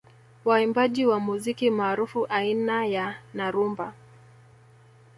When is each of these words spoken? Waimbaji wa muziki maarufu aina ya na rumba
Waimbaji 0.45 1.05
wa 1.05 1.19
muziki 1.19 1.71
maarufu 1.71 2.25
aina 2.29 2.85
ya 2.85 3.15
na 3.33 3.51
rumba 3.51 3.93